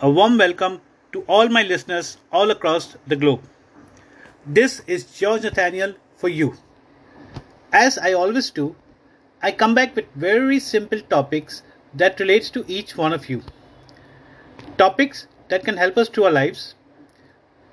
A 0.00 0.08
warm 0.08 0.38
welcome 0.38 0.80
to 1.12 1.22
all 1.22 1.48
my 1.48 1.64
listeners 1.64 2.18
all 2.30 2.52
across 2.52 2.96
the 3.08 3.16
globe. 3.16 3.40
This 4.46 4.80
is 4.86 5.18
George 5.18 5.42
Nathaniel 5.42 5.94
for 6.14 6.28
you. 6.28 6.54
As 7.72 7.98
I 7.98 8.12
always 8.12 8.50
do, 8.50 8.76
I 9.42 9.50
come 9.50 9.74
back 9.74 9.96
with 9.96 10.04
very 10.14 10.60
simple 10.60 11.00
topics 11.00 11.62
that 11.94 12.20
relates 12.20 12.48
to 12.50 12.64
each 12.68 12.96
one 12.96 13.12
of 13.12 13.28
you. 13.28 13.42
Topics 14.76 15.26
that 15.48 15.64
can 15.64 15.76
help 15.76 15.98
us 15.98 16.08
through 16.08 16.26
our 16.26 16.30
lives, 16.30 16.76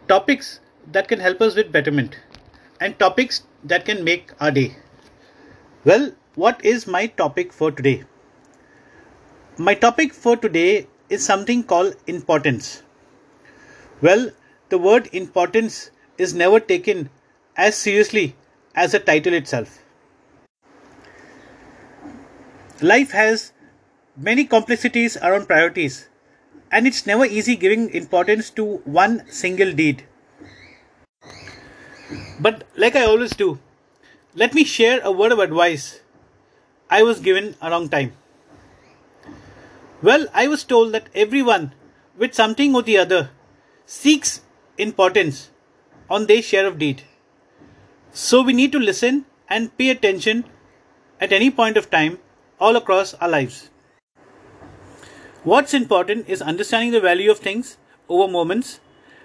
topics 0.07 0.61
that 0.91 1.07
can 1.07 1.19
help 1.19 1.39
us 1.41 1.55
with 1.55 1.71
betterment, 1.71 2.17
and 2.81 2.97
topics 2.97 3.43
that 3.63 3.85
can 3.85 4.03
make 4.03 4.31
our 4.39 4.49
day. 4.49 4.75
Well, 5.83 6.11
what 6.33 6.65
is 6.65 6.87
my 6.87 7.05
topic 7.05 7.53
for 7.53 7.71
today? 7.71 8.03
My 9.59 9.75
topic 9.75 10.11
for 10.11 10.35
today 10.35 10.87
is 11.09 11.25
something 11.25 11.63
called 11.63 11.95
importance. 12.07 12.83
Well, 14.01 14.31
the 14.69 14.77
word 14.77 15.09
importance 15.13 15.91
is 16.17 16.33
never 16.33 16.59
taken 16.59 17.09
as 17.55 17.75
seriously 17.75 18.35
as 18.75 18.91
the 18.91 18.99
title 18.99 19.33
itself. 19.33 19.79
Life 22.81 23.11
has 23.11 23.53
many 24.17 24.45
complexities 24.45 25.15
around 25.17 25.47
priorities, 25.47 26.09
and 26.71 26.85
it's 26.85 27.05
never 27.05 27.25
easy 27.25 27.55
giving 27.55 27.89
importance 27.91 28.49
to 28.51 28.77
one 28.83 29.23
single 29.29 29.71
deed. 29.71 30.03
But, 32.39 32.65
like 32.75 32.95
I 32.95 33.05
always 33.05 33.31
do, 33.31 33.59
let 34.35 34.53
me 34.53 34.65
share 34.65 34.99
a 35.01 35.11
word 35.11 35.31
of 35.31 35.39
advice 35.39 36.01
I 36.89 37.03
was 37.03 37.19
given 37.19 37.55
a 37.61 37.69
long 37.69 37.87
time. 37.89 38.13
Well, 40.05 40.27
I 40.35 40.47
was 40.47 40.63
told 40.63 40.91
that 40.93 41.07
everyone 41.15 41.73
with 42.15 42.35
something 42.35 42.75
or 42.75 42.83
the 42.83 42.97
other 42.99 43.31
seeks 43.87 44.41
importance 44.77 45.49
on 46.11 46.27
their 46.27 46.43
share 46.43 46.67
of 46.67 46.77
deed. 46.77 47.01
So 48.11 48.43
we 48.43 48.53
need 48.53 48.71
to 48.73 48.77
listen 48.77 49.25
and 49.49 49.75
pay 49.79 49.89
attention 49.89 50.45
at 51.19 51.33
any 51.33 51.49
point 51.49 51.75
of 51.75 51.89
time 51.89 52.19
all 52.59 52.75
across 52.75 53.15
our 53.15 53.27
lives. 53.27 53.71
What's 55.43 55.73
important 55.73 56.29
is 56.29 56.39
understanding 56.39 56.91
the 56.91 57.01
value 57.01 57.31
of 57.31 57.39
things 57.39 57.77
over 58.07 58.31
moments, 58.31 58.79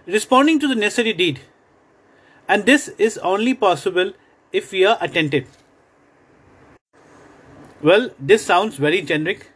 responding 0.07 0.59
to 0.61 0.67
the 0.67 0.75
necessary 0.87 1.13
deed. 1.13 1.41
And 2.49 2.65
this 2.65 2.89
is 2.97 3.19
only 3.19 3.53
possible 3.53 4.15
if 4.51 4.73
we 4.73 4.87
are 4.87 4.97
attentive. 5.03 5.47
Well, 7.83 8.13
this 8.19 8.43
sounds 8.47 8.77
very 8.77 9.03
generic 9.03 9.49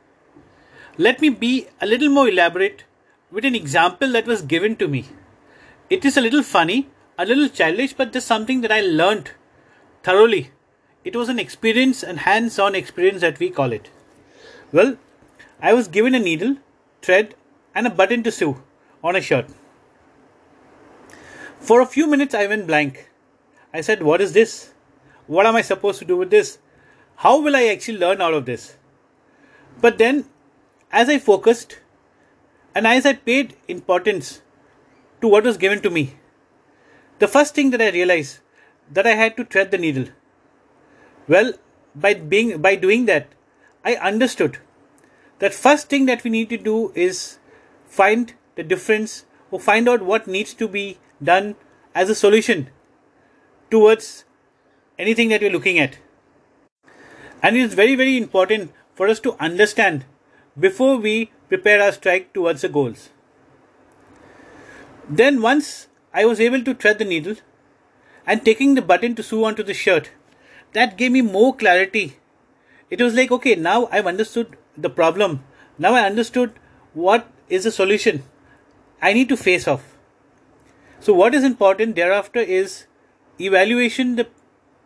let 0.97 1.20
me 1.20 1.28
be 1.28 1.67
a 1.81 1.87
little 1.87 2.09
more 2.09 2.28
elaborate 2.28 2.84
with 3.31 3.45
an 3.45 3.55
example 3.55 4.12
that 4.12 4.27
was 4.27 4.42
given 4.42 4.77
to 4.77 4.87
me. 4.87 5.06
It 5.91 6.05
is 6.05 6.17
a 6.17 6.20
little 6.20 6.42
funny, 6.42 6.89
a 7.19 7.27
little 7.27 7.48
childish, 7.48 7.92
but 7.92 8.12
just 8.12 8.27
something 8.27 8.61
that 8.61 8.73
I 8.73 8.81
learned 8.81 9.33
thoroughly. 10.03 10.51
It 11.05 11.17
was 11.17 11.28
an 11.28 11.39
experience, 11.39 12.03
and 12.03 12.20
hands 12.20 12.59
on 12.59 12.75
experience 12.75 13.20
that 13.20 13.39
we 13.39 13.51
call 13.51 13.73
it. 13.73 13.91
Well, 14.73 14.97
I 15.61 15.73
was 15.73 15.89
given 15.89 16.14
a 16.14 16.19
needle, 16.19 16.56
thread, 17.03 17.34
and 17.75 17.86
a 17.86 17.91
button 17.91 18.23
to 18.23 18.33
sew 18.33 18.62
on 19.03 19.17
a 19.17 19.20
shirt. 19.20 19.47
For 21.58 21.81
a 21.81 21.86
few 21.86 22.06
minutes, 22.06 22.34
I 22.34 22.47
went 22.47 22.67
blank. 22.67 23.11
I 23.73 23.81
said, 23.81 24.03
What 24.03 24.20
is 24.20 24.33
this? 24.33 24.73
What 25.27 25.47
am 25.47 25.56
I 25.56 25.62
supposed 25.62 25.98
to 25.98 26.05
do 26.05 26.17
with 26.17 26.31
this? 26.31 26.58
How 27.17 27.41
will 27.41 27.56
I 27.56 27.67
actually 27.67 27.98
learn 27.98 28.20
out 28.20 28.34
of 28.34 28.45
this? 28.45 28.77
But 29.81 29.98
then 29.98 30.27
as 31.00 31.09
I 31.09 31.19
focused 31.19 31.81
and 32.75 32.87
as 32.87 33.05
I 33.05 33.14
paid 33.14 33.56
importance 33.67 34.42
to 35.20 35.28
what 35.28 35.45
was 35.45 35.56
given 35.56 35.83
to 35.83 35.91
me, 35.91 36.14
the 37.19 37.28
first 37.28 37.55
thing 37.55 37.70
that 37.70 37.83
I 37.83 37.91
realized 37.91 38.39
that 38.92 39.06
I 39.06 39.14
had 39.14 39.36
to 39.36 39.45
thread 39.45 39.70
the 39.73 39.79
needle. 39.79 40.07
Well, 41.27 41.55
by 41.95 42.14
being 42.14 42.61
by 42.63 42.77
doing 42.77 43.07
that, 43.07 43.29
I 43.85 43.96
understood 43.96 44.58
that 45.41 45.55
first 45.55 45.89
thing 45.89 46.07
that 46.07 46.23
we 46.23 46.30
need 46.30 46.48
to 46.51 46.57
do 46.57 46.92
is 46.95 47.39
find 47.86 48.33
the 48.55 48.63
difference 48.63 49.24
or 49.51 49.58
find 49.58 49.89
out 49.89 50.02
what 50.02 50.29
needs 50.29 50.55
to 50.55 50.69
be 50.69 50.98
done 51.23 51.57
as 51.95 52.08
a 52.08 52.14
solution 52.14 52.69
towards 53.70 54.24
anything 54.98 55.29
that 55.30 55.40
we're 55.40 55.58
looking 55.58 55.79
at. 55.79 55.98
And 57.42 57.57
it 57.57 57.61
is 57.61 57.74
very, 57.74 57.95
very 57.95 58.17
important 58.17 58.73
for 58.95 59.08
us 59.08 59.20
to 59.20 59.36
understand 59.40 60.05
before 60.59 60.97
we 60.97 61.31
prepare 61.48 61.83
our 61.83 61.92
strike 61.92 62.33
towards 62.33 62.63
the 62.63 62.69
goals. 62.69 63.11
Then, 65.09 65.42
once 65.42 65.89
I 66.13 66.25
was 66.25 66.41
able 66.41 66.63
to 66.63 66.75
thread 66.75 66.98
the 66.98 67.05
needle 67.05 67.37
and 68.27 68.45
taking 68.45 68.75
the 68.75 68.83
button 68.83 69.14
to 69.17 69.23
sew 69.23 69.45
onto 69.45 69.63
the 69.63 69.75
shirt, 69.75 70.11
that 70.73 70.97
gave 70.97 71.13
me 71.13 71.20
more 71.20 71.55
clarity. 71.55 72.17
It 72.91 73.01
was 73.01 73.14
like, 73.14 73.31
okay, 73.31 73.55
now 73.55 73.89
I've 73.91 74.07
understood 74.07 74.57
the 74.77 74.91
problem. 74.91 75.45
Now 75.79 75.95
I 75.95 76.07
understood 76.07 76.53
what 76.93 77.31
is 77.48 77.64
the 77.64 77.73
solution 77.73 78.23
I 79.03 79.13
need 79.13 79.29
to 79.29 79.37
face 79.37 79.69
off. 79.69 79.97
So, 81.01 81.13
what 81.13 81.35
is 81.35 81.45
important 81.45 81.97
thereafter 81.97 82.39
is 82.39 82.87
evaluation. 83.39 84.17
The 84.17 84.29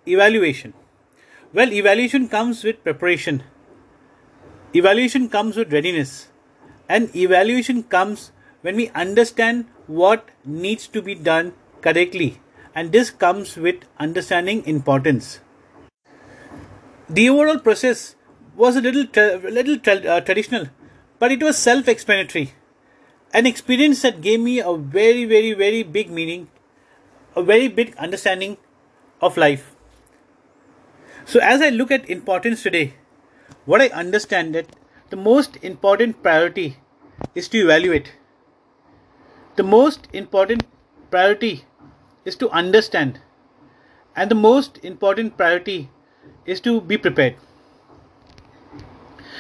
evaluation. 0.07 0.75
Well, 1.53 1.73
evaluation 1.73 2.29
comes 2.29 2.65
with 2.65 2.83
preparation 2.83 3.45
Evaluation 4.75 5.31
comes 5.31 5.57
with 5.57 5.73
readiness, 5.73 6.29
and 6.91 7.15
evaluation 7.17 7.83
comes 7.85 8.33
when 8.61 8.77
we 8.77 8.91
understand 8.91 9.65
what 9.87 10.29
needs 10.45 10.87
to 10.87 11.01
be 11.01 11.15
done 11.15 11.55
correctly, 11.81 12.43
and 12.75 12.93
this 12.93 13.09
comes 13.09 13.57
with 13.57 13.77
understanding 13.99 14.63
importance. 14.67 15.41
The 17.09 17.31
overall 17.31 17.59
process 17.59 18.15
was 18.57 18.77
a 18.77 18.83
little 18.83 19.07
tra- 19.07 19.39
little 19.39 19.79
tra- 19.79 20.05
uh, 20.17 20.21
traditional, 20.21 20.67
but 21.19 21.33
it 21.33 21.43
was 21.43 21.57
self-explanatory, 21.57 22.53
an 23.33 23.47
experience 23.47 24.03
that 24.03 24.21
gave 24.21 24.41
me 24.41 24.61
a 24.61 24.75
very, 24.75 25.25
very, 25.25 25.55
very 25.55 25.83
big 25.83 26.11
meaning, 26.11 26.49
a 27.35 27.43
very 27.43 27.69
big 27.69 27.97
understanding 27.97 28.59
of 29.23 29.39
life. 29.39 29.75
So, 31.25 31.41
as 31.41 31.63
I 31.63 31.71
look 31.71 31.91
at 31.91 32.11
importance 32.11 32.63
today, 32.63 32.93
what 33.65 33.81
I 33.81 33.89
understand 33.89 34.55
that 34.55 34.67
the 35.11 35.17
most 35.17 35.57
important 35.63 36.23
priority 36.23 36.77
is 37.35 37.49
to 37.49 37.59
evaluate. 37.59 38.13
The 39.57 39.63
most 39.63 40.09
important 40.13 40.65
priority 41.11 41.65
is 42.25 42.37
to 42.37 42.51
understand. 42.51 43.21
And 44.15 44.31
the 44.31 44.35
most 44.35 44.85
important 44.85 45.37
priority 45.37 45.91
is 46.47 46.61
to 46.63 46.81
be 46.81 46.99
prepared. 46.99 47.37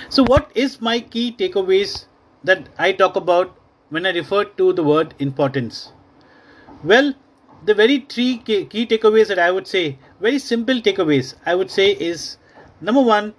So, 0.08 0.24
what 0.24 0.50
is 0.54 0.80
my 0.80 1.00
key 1.00 1.34
takeaways 1.38 2.06
that 2.44 2.68
I 2.78 2.92
talk 2.92 3.16
about 3.16 3.56
when 3.90 4.06
I 4.06 4.12
refer 4.12 4.44
to 4.44 4.72
the 4.72 4.84
word 4.84 5.14
importance? 5.18 5.92
Well, 6.82 7.14
the 7.64 7.74
very 7.74 8.06
three 8.08 8.38
key 8.38 8.86
takeaways 8.86 9.28
that 9.28 9.38
I 9.38 9.50
would 9.50 9.66
say, 9.66 9.98
very 10.20 10.38
simple 10.38 10.76
takeaways, 10.76 11.34
I 11.44 11.54
would 11.54 11.70
say 11.70 11.90
is 11.90 12.38
number 12.80 13.02
one, 13.02 13.34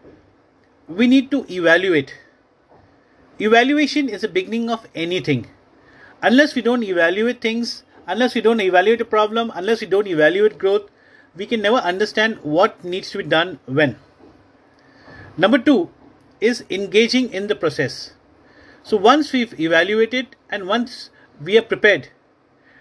we 0.89 1.05
need 1.05 1.29
to 1.29 1.45
evaluate. 1.49 2.15
Evaluation 3.39 4.09
is 4.09 4.21
the 4.21 4.27
beginning 4.27 4.71
of 4.71 4.87
anything. 4.95 5.45
Unless 6.21 6.55
we 6.55 6.63
don't 6.63 6.83
evaluate 6.83 7.41
things, 7.41 7.83
unless 8.07 8.33
we 8.33 8.41
don't 8.41 8.59
evaluate 8.59 8.99
a 8.99 9.05
problem, 9.05 9.51
unless 9.53 9.81
we 9.81 9.87
don't 9.87 10.07
evaluate 10.07 10.57
growth, 10.57 10.89
we 11.35 11.45
can 11.45 11.61
never 11.61 11.77
understand 11.77 12.39
what 12.41 12.83
needs 12.83 13.11
to 13.11 13.19
be 13.19 13.23
done 13.23 13.59
when. 13.67 13.97
Number 15.37 15.59
two 15.59 15.91
is 16.41 16.65
engaging 16.71 17.31
in 17.31 17.47
the 17.47 17.55
process. 17.55 18.13
So 18.81 18.97
once 18.97 19.31
we've 19.31 19.57
evaluated 19.59 20.35
and 20.49 20.67
once 20.67 21.11
we 21.39 21.57
are 21.57 21.61
prepared, 21.61 22.09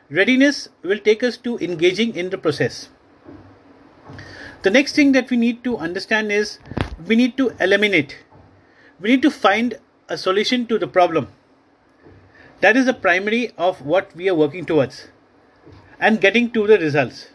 readiness 0.09 0.71
will 0.83 0.99
take 0.99 1.23
us 1.23 1.37
to 1.37 1.59
engaging 1.59 2.17
in 2.17 2.31
the 2.31 2.39
process. 2.39 2.89
The 4.63 4.71
next 4.71 4.95
thing 4.95 5.13
that 5.13 5.31
we 5.31 5.37
need 5.37 5.63
to 5.65 5.77
understand 5.77 6.33
is 6.33 6.59
we 7.07 7.17
need 7.17 7.37
to 7.37 7.51
eliminate. 7.61 8.19
We 9.01 9.11
need 9.11 9.23
to 9.23 9.31
find 9.31 9.79
a 10.09 10.19
solution 10.19 10.67
to 10.67 10.79
the 10.79 10.87
problem. 10.87 11.29
That 12.61 12.77
is 12.77 12.87
the 12.87 12.95
primary 12.95 13.53
of 13.57 13.83
what 13.83 14.15
we 14.17 14.29
are 14.29 14.35
working 14.35 14.65
towards 14.65 15.09
and 16.01 16.21
getting 16.21 16.51
to 16.53 16.67
the 16.67 16.79
results. 16.79 17.29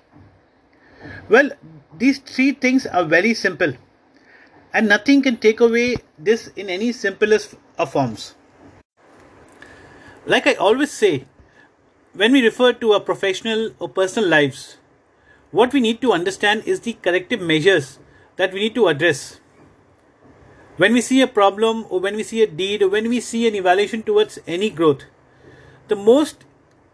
Well, 1.30 1.51
these 1.98 2.19
three 2.19 2.51
things 2.51 2.86
are 2.86 3.06
very 3.06 3.33
simple 3.33 3.74
and 4.74 4.89
nothing 4.89 5.21
can 5.21 5.38
take 5.38 5.60
away 5.60 5.95
this 6.18 6.48
in 6.56 6.69
any 6.69 6.92
simplest 6.92 7.56
of 7.77 7.92
forms. 7.92 8.36
Like 10.25 10.48
I 10.48 10.54
always 10.54 10.92
say, 10.92 11.25
when 12.13 12.31
we 12.31 12.44
refer 12.44 12.74
to 12.74 12.94
our 12.94 13.00
professional 13.00 13.71
or 13.80 13.89
personal 13.89 14.30
lives, 14.30 14.77
what 15.51 15.74
we 15.74 15.80
need 15.80 16.01
to 16.01 16.13
understand 16.13 16.63
is 16.66 16.81
the 16.81 16.94
corrective 16.94 17.42
measures 17.42 18.00
that 18.38 18.54
we 18.54 18.59
need 18.59 18.75
to 18.75 18.88
address 18.88 19.39
when 20.77 20.93
we 20.93 21.01
see 21.01 21.21
a 21.21 21.27
problem 21.27 21.85
or 21.89 21.99
when 21.99 22.15
we 22.15 22.23
see 22.23 22.41
a 22.41 22.47
deed 22.47 22.81
or 22.81 22.89
when 22.89 23.09
we 23.09 23.19
see 23.19 23.47
an 23.47 23.55
evaluation 23.55 24.03
towards 24.03 24.39
any 24.47 24.69
growth, 24.69 25.03
the 25.87 25.95
most 25.95 26.45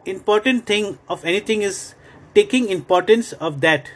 important 0.06 0.66
thing 0.66 0.98
of 1.08 1.24
anything 1.24 1.62
is 1.62 1.96
taking 2.34 2.70
importance 2.70 3.32
of 3.34 3.62
that 3.62 3.92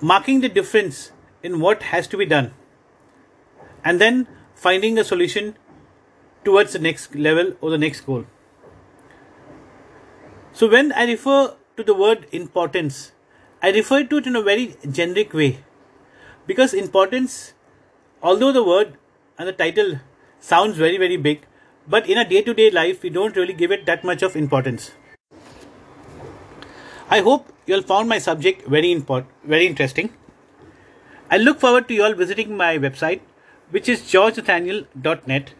marking 0.00 0.40
the 0.40 0.48
difference 0.48 1.12
in 1.42 1.60
what 1.60 1.82
has 1.84 2.06
to 2.08 2.16
be 2.16 2.26
done 2.26 2.52
and 3.84 4.00
then 4.00 4.26
finding 4.54 4.98
a 4.98 5.04
solution 5.04 5.56
towards 6.44 6.72
the 6.72 6.78
next 6.78 7.14
level 7.14 7.52
or 7.60 7.70
the 7.70 7.78
next 7.78 8.00
goal. 8.02 8.24
So 10.52 10.68
when 10.68 10.92
i 10.92 11.04
refer 11.04 11.54
to 11.76 11.82
the 11.82 11.94
word 11.94 12.26
importance 12.30 13.12
i 13.62 13.70
refer 13.70 14.04
to 14.04 14.18
it 14.18 14.26
in 14.26 14.36
a 14.36 14.42
very 14.42 14.76
generic 14.90 15.32
way 15.32 15.64
because 16.46 16.74
importance 16.74 17.54
although 18.22 18.52
the 18.52 18.64
word 18.64 18.96
and 19.38 19.48
the 19.48 19.52
title 19.52 19.94
sounds 20.40 20.76
very 20.76 20.98
very 21.04 21.16
big 21.16 21.46
but 21.86 22.08
in 22.08 22.18
a 22.18 22.28
day 22.28 22.42
to 22.42 22.54
day 22.54 22.70
life 22.70 23.02
we 23.02 23.10
don't 23.10 23.36
really 23.36 23.52
give 23.52 23.72
it 23.72 23.86
that 23.86 24.04
much 24.04 24.22
of 24.22 24.36
importance. 24.36 24.92
I 27.10 27.20
hope 27.20 27.52
you 27.66 27.74
all 27.74 27.82
found 27.82 28.08
my 28.08 28.18
subject 28.18 28.66
very 28.66 28.92
important 28.92 29.30
very 29.44 29.66
interesting. 29.66 30.10
I 31.30 31.38
look 31.38 31.60
forward 31.60 31.88
to 31.88 31.94
you 31.94 32.04
all 32.04 32.14
visiting 32.14 32.56
my 32.56 32.78
website 32.78 33.20
which 33.70 33.88
is 33.88 34.02
georgenathaniel.net 34.02 35.52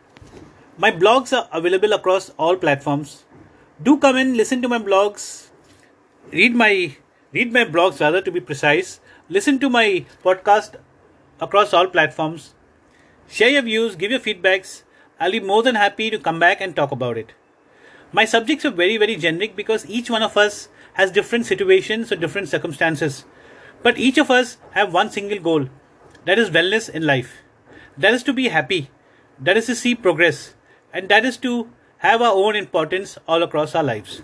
my 0.78 0.90
blogs 0.90 1.36
are 1.36 1.48
available 1.52 1.92
across 1.92 2.30
all 2.38 2.56
platforms. 2.56 3.24
Do 3.82 3.98
come 3.98 4.16
and 4.16 4.36
listen 4.36 4.62
to 4.62 4.68
my 4.68 4.78
blogs. 4.78 5.48
Read 6.32 6.56
my 6.56 6.96
read 7.32 7.52
my 7.52 7.64
blogs 7.64 8.00
rather 8.00 8.22
to 8.22 8.32
be 8.32 8.40
precise. 8.40 9.00
Listen 9.28 9.58
to 9.58 9.68
my 9.68 10.06
podcast 10.24 10.76
across 11.42 11.74
all 11.74 11.86
platforms 11.98 12.54
Share 13.32 13.48
your 13.48 13.62
views, 13.62 13.96
give 13.96 14.10
your 14.10 14.20
feedbacks. 14.20 14.82
I'll 15.18 15.32
be 15.32 15.40
more 15.40 15.62
than 15.62 15.74
happy 15.74 16.10
to 16.10 16.18
come 16.18 16.38
back 16.38 16.60
and 16.60 16.76
talk 16.76 16.90
about 16.92 17.16
it. 17.16 17.32
My 18.12 18.26
subjects 18.26 18.66
are 18.66 18.70
very, 18.70 18.98
very 18.98 19.16
generic 19.16 19.56
because 19.56 19.88
each 19.88 20.10
one 20.10 20.22
of 20.22 20.36
us 20.36 20.68
has 20.94 21.10
different 21.10 21.46
situations 21.46 22.12
or 22.12 22.16
different 22.16 22.50
circumstances. 22.50 23.24
But 23.82 23.96
each 23.96 24.18
of 24.18 24.30
us 24.30 24.58
have 24.72 24.92
one 24.92 25.10
single 25.10 25.38
goal 25.38 25.70
that 26.26 26.38
is 26.38 26.50
wellness 26.50 26.90
in 26.90 27.06
life. 27.06 27.38
That 27.96 28.12
is 28.12 28.22
to 28.24 28.34
be 28.34 28.48
happy. 28.48 28.90
That 29.38 29.56
is 29.56 29.64
to 29.64 29.74
see 29.74 29.94
progress. 29.94 30.54
And 30.92 31.08
that 31.08 31.24
is 31.24 31.38
to 31.38 31.70
have 31.98 32.20
our 32.20 32.34
own 32.34 32.54
importance 32.54 33.16
all 33.26 33.42
across 33.42 33.74
our 33.74 33.82
lives. 33.82 34.20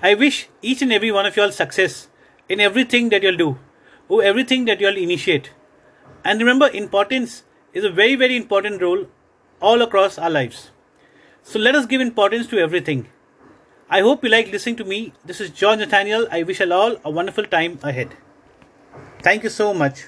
I 0.00 0.14
wish 0.14 0.48
each 0.62 0.80
and 0.80 0.92
every 0.92 1.10
one 1.10 1.26
of 1.26 1.36
you 1.36 1.42
all 1.42 1.50
success 1.50 2.06
in 2.48 2.60
everything 2.60 3.08
that 3.08 3.24
you'll 3.24 3.36
do 3.36 3.58
or 4.08 4.22
everything 4.22 4.64
that 4.66 4.80
you'll 4.80 4.96
initiate. 4.96 5.50
And 6.26 6.40
remember, 6.40 6.68
importance 6.68 7.44
is 7.72 7.84
a 7.84 7.90
very, 7.90 8.16
very 8.16 8.36
important 8.36 8.82
role 8.82 9.06
all 9.60 9.80
across 9.80 10.18
our 10.18 10.28
lives. 10.28 10.72
So 11.44 11.60
let 11.60 11.76
us 11.76 11.86
give 11.86 12.00
importance 12.00 12.48
to 12.48 12.58
everything. 12.58 13.06
I 13.88 14.00
hope 14.00 14.24
you 14.24 14.30
like 14.30 14.50
listening 14.50 14.74
to 14.78 14.84
me. 14.84 15.12
This 15.24 15.40
is 15.40 15.50
John 15.50 15.78
Nathaniel. 15.78 16.26
I 16.32 16.42
wish 16.42 16.58
you 16.58 16.72
all 16.72 16.96
a 17.04 17.10
wonderful 17.10 17.44
time 17.44 17.78
ahead. 17.84 18.16
Thank 19.22 19.44
you 19.44 19.50
so 19.50 19.72
much. 19.72 20.06